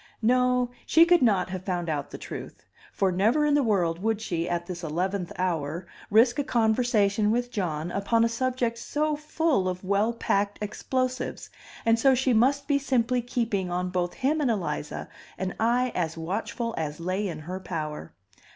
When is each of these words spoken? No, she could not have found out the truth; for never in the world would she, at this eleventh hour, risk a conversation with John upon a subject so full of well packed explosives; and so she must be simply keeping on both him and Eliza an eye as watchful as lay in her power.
No, 0.23 0.71
she 0.87 1.05
could 1.05 1.21
not 1.21 1.51
have 1.51 1.63
found 1.63 1.87
out 1.87 2.09
the 2.09 2.17
truth; 2.17 2.65
for 2.91 3.11
never 3.11 3.45
in 3.45 3.53
the 3.53 3.61
world 3.61 3.99
would 4.01 4.19
she, 4.19 4.49
at 4.49 4.65
this 4.65 4.83
eleventh 4.83 5.31
hour, 5.37 5.85
risk 6.09 6.39
a 6.39 6.43
conversation 6.43 7.29
with 7.29 7.51
John 7.51 7.91
upon 7.91 8.23
a 8.23 8.27
subject 8.27 8.79
so 8.79 9.15
full 9.15 9.69
of 9.69 9.83
well 9.83 10.11
packed 10.13 10.57
explosives; 10.59 11.51
and 11.85 11.99
so 11.99 12.15
she 12.15 12.33
must 12.33 12.67
be 12.67 12.79
simply 12.79 13.21
keeping 13.21 13.69
on 13.69 13.91
both 13.91 14.15
him 14.15 14.41
and 14.41 14.49
Eliza 14.49 15.07
an 15.37 15.53
eye 15.59 15.91
as 15.93 16.17
watchful 16.17 16.73
as 16.79 16.99
lay 16.99 17.27
in 17.27 17.37
her 17.41 17.59
power. 17.59 18.11